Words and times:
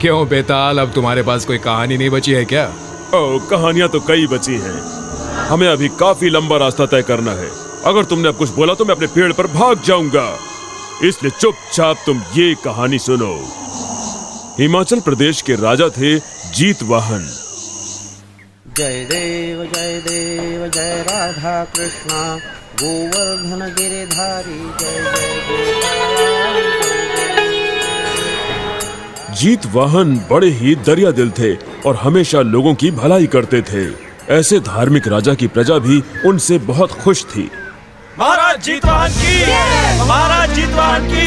क्यों 0.00 0.28
बेताल? 0.28 0.78
अब 0.78 0.92
तुम्हारे 0.92 1.22
पास 1.22 1.44
कोई 1.44 1.58
कहानी 1.58 1.96
नहीं 1.96 2.10
बची 2.10 2.32
है 2.32 2.44
क्या? 2.44 2.64
ओ 3.14 3.38
कहानियाँ 3.50 3.88
तो 3.88 4.00
कई 4.00 4.26
बची 4.26 4.54
हैं। 4.54 4.78
हमें 5.48 5.68
अभी 5.68 5.88
काफ़ी 6.00 6.30
लंबा 6.30 6.56
रास्ता 6.56 6.86
तय 6.86 7.02
करना 7.02 7.32
है। 7.32 7.48
अगर 7.84 8.04
तुमने 8.04 8.28
अब 8.28 8.36
कुछ 8.36 8.50
बोला 8.50 8.74
तो 8.74 8.84
मैं 8.84 8.94
अपने 8.94 9.06
पेड़ 9.06 9.32
पर 9.32 9.46
भाग 9.46 9.82
जाऊँगा। 9.84 10.26
इसलिए 11.04 11.32
चुपचाप 11.40 11.96
तुम 12.06 12.22
ये 12.36 12.54
कहानी 12.64 12.98
सुनो। 12.98 13.34
हिमाचल 14.60 15.00
प्रदेश 15.00 15.42
के 15.42 15.54
राजा 15.54 15.88
थे 15.88 16.18
जीत 16.54 16.82
वाहन। 16.82 17.28
जय 18.76 19.04
देव 19.04 19.64
जय 19.64 20.00
देव 20.00 20.66
जय 20.68 21.04
राधा 21.10 21.64
कृष्णा। 21.76 22.36
गोवर्धन 22.82 23.74
गिरिधारी 23.78 24.60
जय 24.80 25.02
जय 25.04 26.39
जीत 29.40 29.66
वाहन 29.66 30.14
बड़े 30.30 30.48
ही 30.50 30.74
दरिया 30.76 31.10
दिल 31.10 31.30
थे 31.30 31.54
और 31.86 31.96
हमेशा 31.96 32.40
लोगों 32.40 32.74
की 32.74 32.90
भलाई 32.90 33.26
करते 33.26 33.60
थे। 33.62 33.84
ऐसे 34.30 34.58
धार्मिक 34.60 35.06
राजा 35.08 35.34
की 35.34 35.46
प्रजा 35.46 35.78
भी 35.78 36.02
उनसे 36.26 36.58
बहुत 36.58 36.92
खुश 36.92 37.24
थी। 37.24 37.50
महाराज 38.18 38.64
जीतवाहन 38.64 39.12
की 39.12 39.36
महाराज 40.08 40.52
जीतवाहन 40.54 41.06
की 41.06 41.22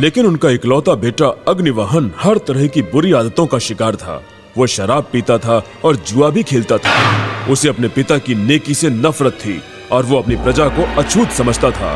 लेकिन 0.00 0.26
उनका 0.26 0.50
इकलौता 0.50 0.94
बेटा 0.94 1.26
अग्निवाहन 1.48 2.10
हर 2.20 2.38
तरह 2.38 2.66
की 2.66 2.82
बुरी 2.82 3.12
आदतों 3.12 3.46
का 3.46 3.58
शिकार 3.58 3.96
था। 3.96 4.22
वो 4.58 4.66
शराब 4.66 5.08
पीता 5.12 5.38
था 5.38 5.62
और 5.84 5.96
जुआ 6.08 6.30
भी 6.30 6.42
खेलता 6.42 6.78
था। 6.78 6.92
उसे 7.52 7.68
अपने 7.68 7.88
पिता 7.88 8.18
की 8.18 8.34
नेकी 8.34 8.74
से 8.74 8.90
नफरत 8.90 9.32
थी 9.32 9.60
और 9.92 10.04
वो 10.04 10.18
अपनी 10.18 10.36
प्रजा 10.36 10.68
को 10.68 10.82
अछूत 11.02 11.30
समझता 11.30 11.70
था। 11.70 11.94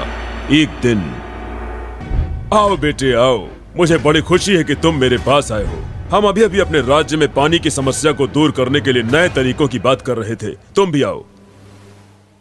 एक 0.52 0.68
दिन। 0.68 0.98
आओ 2.54 2.76
बेटे 2.76 3.12
आओ। 3.14 3.46
मुझे 3.76 3.98
बड़ी 3.98 4.20
खुशी 4.20 4.56
है 4.56 4.64
कि 4.64 4.74
तुम 4.74 4.94
मेरे 4.94 5.18
पास 5.18 5.52
आए 5.52 5.64
हो। 5.64 5.82
हम 6.16 6.28
अभी 6.28 6.42
अभी 6.42 6.58
अपने 6.58 6.80
राज्य 6.80 7.16
में 7.16 7.34
पानी 7.34 7.58
की 7.58 7.70
समस्या 7.70 8.12
को 8.12 8.26
दूर 8.26 8.50
करने 8.50 8.80
के 8.80 8.92
लिए 8.92 9.02
नए 9.02 9.28
तरीकों 9.28 9.68
की 9.68 9.78
बात 9.78 10.02
कर 10.02 10.16
रहे 10.16 10.34
थे। 10.34 10.50
तुम 10.50 10.92
भी 10.92 11.02
आओ। 11.02 11.24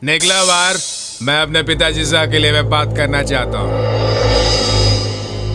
निकला 0.04 0.44
बाहर 0.44 0.76
मैं 1.22 1.42
अपने 1.42 1.64
पिताजी 1.64 2.06
से 2.06 2.18
अकेले 2.18 2.52
में 2.52 2.70
बात 2.70 2.98
करना 2.98 3.24
चाहता 3.24 3.60
हूँ। 3.60 3.72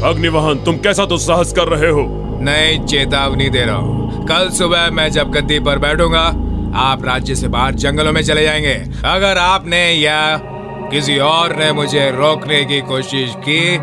अग्निवाहन 0.02 0.64
तुम 0.64 0.78
कैसा 0.78 1.06
तो 1.06 1.18
साहस 1.18 1.52
कर 1.52 1.68
रहे 1.68 1.90
हो? 1.90 2.06
नई 2.40 2.78
चेतावनी 2.86 3.50
दे 3.50 3.64
रहा 3.64 3.76
हूँ। 3.76 4.26
कल 4.26 4.50
सुबह 4.50 4.90
मैं 4.90 5.10
जब 5.10 5.30
गद्दी 5.30 5.60
पर 5.60 5.78
बैठूँगा 5.78 6.24
आप 6.80 7.04
राज्य 7.04 7.34
से 7.34 7.48
बाहर 7.48 7.74
जंगलों 7.74 8.12
में 8.12 8.22
चले 8.22 8.42
जाएँगे। 8.42 8.74
अगर 9.04 9.38
आपने 9.38 9.92
या 9.92 10.36
किसी 10.94 11.16
और 11.18 11.56
ने 11.56 11.70
मुझे 11.72 12.10
रोकने 12.10 12.64
की 12.64 12.80
कोशिश 12.80 13.32
की 13.38 13.78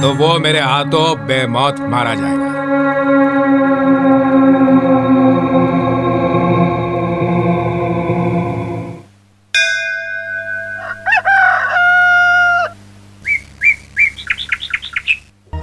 तो 0.00 0.12
वो 0.14 0.38
मेरे 0.38 0.60
हाथों 0.60 1.26
बेमौत 1.26 1.80
मारा 1.90 2.14
जाएगा। 2.14 2.48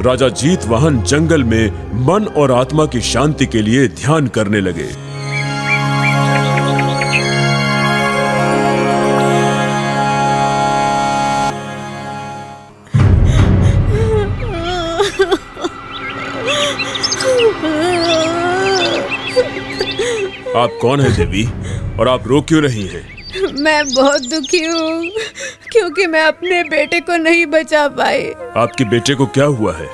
राजा 0.01 0.29
जीत 0.29 0.65
वाहन 0.65 1.01
जंगल 1.03 1.43
में 1.43 1.69
मन 2.05 2.25
और 2.37 2.51
आत्मा 2.51 2.85
की 2.85 3.01
शांति 3.01 3.45
के 3.45 3.61
लिए 3.61 3.87
ध्यान 3.87 4.27
करने 4.27 4.61
लगे। 4.61 5.06
आप 20.55 20.77
कौन 20.81 21.01
है 21.01 21.15
देवी? 21.15 21.43
और 21.99 22.07
आप 22.07 22.27
रो 22.27 22.41
क्यों 22.41 22.61
रही 22.61 22.85
हैं? 22.87 23.05
मैं 23.61 23.83
बहुत 23.93 24.21
दुखी 24.21 24.63
हूँ 24.65 25.09
क्योंकि 25.71 26.05
मैं 26.07 26.21
अपने 26.21 26.63
बेटे 26.63 26.99
को 26.99 27.17
नहीं 27.17 27.45
बचा 27.45 27.87
पाई। 27.97 28.23
आपके 28.57 28.83
बेटे 28.83 29.15
को 29.15 29.25
क्या 29.25 29.45
हुआ 29.45 29.73
है? 29.77 29.87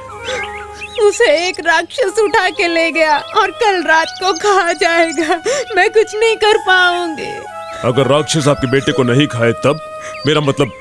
उसे 1.01 1.29
एक 1.47 1.59
राक्षस 1.65 2.19
उठा 2.19 2.49
के 2.49 2.67
ले 2.67 2.91
गया 2.91 3.17
और 3.37 3.51
कल 3.51 3.81
रात 3.83 4.07
को 4.23 4.33
खा 4.33 4.73
जाएगा। 4.73 5.41
मैं 5.75 5.89
कुछ 5.89 6.15
नहीं 6.15 6.35
कर 6.35 6.57
पाऊँगी। 6.57 7.31
अगर 7.87 8.07
राक्षस 8.07 8.47
आपके 8.47 8.71
बेटे 8.71 8.91
को 8.91 9.03
नहीं 9.03 9.27
खाए 9.27 9.51
तब 9.65 9.79
मेरा 10.27 10.41
मतलब 10.41 10.71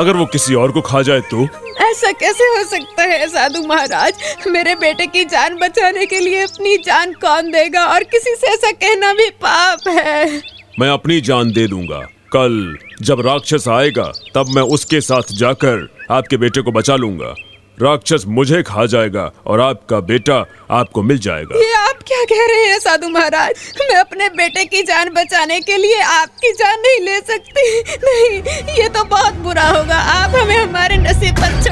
अगर 0.00 0.16
वो 0.16 0.26
किसी 0.26 0.54
और 0.54 0.72
को 0.72 0.80
खा 0.80 1.02
जाए 1.02 1.20
तो? 1.20 1.46
ऐसा 1.94 2.10
कैसे 2.12 2.44
हो 2.46 2.62
सकता 2.64 3.02
है 3.02 3.26
साधु 3.28 3.60
महाराज? 3.66 4.14
मेरे 4.46 4.74
बेटे 4.74 5.06
की 5.06 5.24
जान 5.24 5.56
बचाने 5.58 6.06
के 6.06 6.20
लिए 6.20 6.40
अपनी 6.42 6.76
जान 6.86 7.12
कौन 7.20 7.50
देगा 7.50 7.84
और 7.84 8.04
किसी 8.04 8.34
से 8.34 8.46
ऐसा 8.46 8.70
कहना 8.72 9.12
भी 9.12 9.28
पाप 9.44 9.88
है। 9.88 10.42
मैं 10.80 10.88
अपनी 10.90 11.20
जान 11.20 11.52
दे 11.52 11.66
दूँगा। 11.68 12.00
कल 12.32 12.76
जब 13.02 13.20
राक्षस 13.26 13.68
आएगा 13.68 14.10
तब 14.34 14.54
मैं 14.56 14.62
उसके 14.74 15.00
साथ 15.00 15.32
जाकर 15.38 15.88
आपके 16.10 16.36
बेटे 16.36 16.62
को 16.62 16.72
बचा 16.72 16.96
लूँगा। 16.96 17.34
राक्षस 17.82 18.24
मुझे 18.26 18.62
खा 18.62 18.84
जाएगा 18.86 19.30
और 19.46 19.60
आपका 19.60 19.98
बेटा 20.08 20.34
आपको 20.70 21.02
मिल 21.02 21.18
जाएगा। 21.18 21.58
ये 21.58 21.72
आप 21.76 22.02
क्या 22.06 22.22
कह 22.24 22.44
रहे 22.46 22.66
हैं 22.66 22.78
साधु 22.78 23.08
महाराज? 23.08 23.54
मैं 23.80 23.96
अपने 23.96 24.28
बेटे 24.36 24.64
की 24.64 24.82
जान 24.82 25.08
बचाने 25.14 25.60
के 25.60 25.76
लिए 25.76 26.00
आपकी 26.02 26.52
जान 26.52 26.78
नहीं 26.80 27.00
ले 27.00 27.16
सकती। 27.22 27.66
नहीं 28.04 28.40
ये 28.76 28.88
तो 28.88 29.04
बहुत 29.06 29.34
बुरा 29.44 29.68
होगा। 29.68 29.96
आप 30.12 30.36
हमें 30.36 30.56
हमारे 30.56 30.96
नसीब 30.98 31.34
पर 31.34 31.62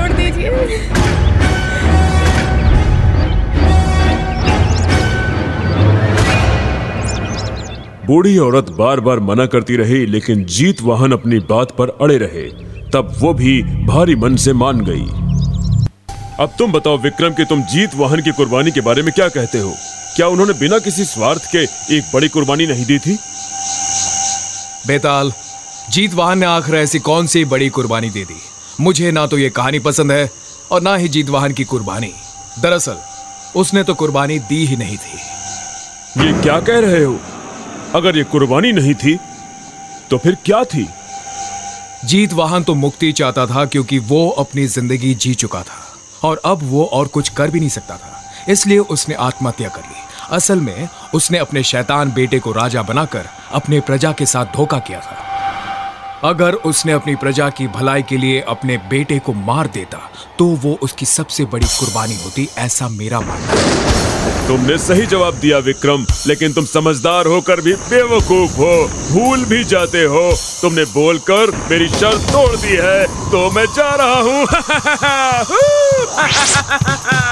बूढ़ी 8.12 8.38
औरत 8.38 8.66
बार 8.70 9.00
बार 9.00 9.20
मना 9.20 9.46
करती 9.46 9.76
रही 9.76 10.06
लेकिन 10.06 10.44
जीत 10.44 10.80
वाहन 10.82 11.12
अपनी 11.12 11.38
बात 11.38 11.70
पर 11.70 11.88
अड़े 12.00 12.16
रहे। 12.18 12.42
तब 12.90 13.14
वो 13.18 13.34
भी 13.34 13.62
भारी 13.62 14.14
मन 14.14 14.36
से 14.36 14.52
मान 14.52 14.80
गई। 14.80 15.04
अब 16.40 16.54
तुम 16.58 16.72
बताओ 16.72 16.98
विक्रम 16.98 17.34
कि 17.34 17.44
तुम 17.44 17.62
जीत 17.62 17.94
वाहन 17.94 18.20
की 18.20 18.32
कुर्बानी 18.32 18.70
के 18.70 18.80
बारे 18.80 19.02
में 19.02 19.12
क्या 19.14 19.28
कहते 19.28 19.58
हो? 19.58 19.72
क्या 20.16 20.28
उन्होंने 20.28 20.52
बिना 20.52 20.78
किसी 20.78 21.04
स्वार्थ 21.04 21.50
के 21.56 21.64
एक 21.96 22.10
बड़ी 22.14 22.28
कुर्बानी 22.28 22.66
नहीं 22.66 22.84
दी 22.84 22.98
थी? 22.98 23.18
बेताल 24.86 25.32
जीत 25.90 26.14
वाहन 26.14 26.38
ने 26.38 26.46
आखिर 26.46 26.74
ऐसी 26.74 26.98
कौन 26.98 27.26
सी 27.26 27.44
बड़ी 27.44 27.68
कुर्बानी 27.68 28.10
दे 28.10 28.24
दी? 28.24 28.40
मुझे 28.80 29.10
ना 29.10 29.26
तो 29.26 29.38
ये 29.38 29.50
कहानी 29.50 29.78
पसंद 29.78 30.12
है 30.12 30.30
और 30.72 30.82
ना 30.82 30.96
ही 30.96 31.08
जीत 31.08 31.30
वाहन 31.30 31.52
की 31.52 31.64
कुर्बानी। 31.64 32.12
दरअसल 32.62 32.96
उसने 33.56 33.82
तो 33.82 33.94
कुर्बानी 33.94 34.38
दी 34.38 34.66
ही 34.66 34.76
नहीं 34.76 34.96
थी। 34.96 36.26
ये 36.26 36.42
क्या 36.42 36.60
कह 36.60 36.78
रहे 36.78 37.04
हो? 37.04 37.20
अगर 37.94 38.16
ये 38.16 38.24
कुर्बानी 38.24 38.72
नहीं 38.72 38.94
थी 38.94 39.18
तो 40.10 40.18
फिर 40.18 40.36
क्या 40.44 40.62
थी? 40.64 40.86
जीत 42.04 42.32
वाहन 42.32 42.62
तो 42.62 42.74
मुक्ति 42.74 43.10
चाहता 43.12 43.46
था, 43.46 43.64
क्योंकि 43.64 43.98
वो 44.00 44.28
अपनी 44.30 44.66
ज़िंदगी 44.66 45.14
जी 45.14 45.34
चुका 45.34 45.62
था, 45.62 45.78
और 46.22 46.40
अब 46.44 46.60
वो 46.62 46.84
और 46.84 47.08
कुछ 47.08 47.28
कर 47.28 47.50
भी 47.50 47.60
नहीं 47.60 47.68
सकता 47.70 47.96
था। 47.96 48.20
इसलिए 48.48 48.78
उसने 48.78 49.14
आत्महत्या 49.16 49.68
कर 49.68 49.80
ली। 49.80 50.00
असल 50.30 50.60
में, 50.60 50.88
उसने 51.14 51.38
अपने 51.38 51.62
शैतान 51.62 52.12
बेटे 52.12 52.38
को 52.38 52.52
राजा 52.52 52.82
बनाकर 52.82 53.28
अपने 53.52 53.80
प्रजा 53.80 54.12
के 54.12 54.26
साथ 54.26 54.56
धोखा 54.56 54.78
किया 54.78 55.00
था। 55.00 55.16
अगर 56.24 56.54
उसने 56.64 56.92
अपनी 56.92 57.14
प्रजा 57.16 57.48
की 57.50 57.66
भलाई 57.68 58.02
के 58.02 58.16
लिए 58.16 58.40
अपने 58.48 58.76
बेटे 58.90 59.18
को 59.18 59.32
मार 59.34 59.66
देता 59.66 59.98
तो 60.38 60.46
वो 60.56 60.78
उसकी 60.82 61.06
सबसे 61.06 61.44
बड़ी 61.44 61.66
कुर्बानी 61.68 62.16
होती, 62.16 62.48
ऐसा 62.58 62.88
मेरा 62.90 63.20
मानना 63.20 63.52
है। 63.52 64.21
तुमने 64.48 64.78
सही 64.78 65.06
जवाब 65.06 65.34
दिया, 65.34 65.58
विक्रम। 65.58 66.06
लेकिन 66.26 66.52
तुम 66.52 66.64
समझदार 66.64 67.26
होकर 67.26 67.60
भी 67.60 67.72
बेवकूफ़ 67.72 68.52
हो। 68.52 68.90
भूल 69.10 69.44
भी 69.44 69.64
जाते 69.64 70.02
हो। 70.04 70.32
तुमने 70.62 70.84
बोलकर 70.84 71.50
मेरी 71.70 71.88
शर्त 71.88 72.20
तोड़ 72.20 72.56
दी 72.56 72.76
है 72.80 73.04
तो 73.30 73.50
मैं 73.50 73.66
जा 73.66 73.94
रहा 73.94 74.20
हूँ। 74.20 74.46